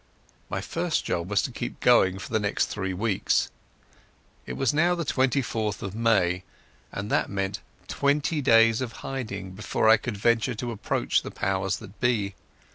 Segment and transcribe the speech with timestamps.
[0.49, 3.51] My first job was to keep going for the next three weeks.
[4.47, 6.43] It was now the 24th day of May,
[6.91, 11.77] and that meant twenty days of hiding before I could venture to approach the powers
[11.77, 12.33] that be.